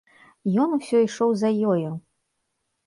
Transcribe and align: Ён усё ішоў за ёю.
Ён 0.63 0.69
усё 0.79 0.97
ішоў 1.05 1.29
за 1.43 1.49
ёю. 1.75 1.91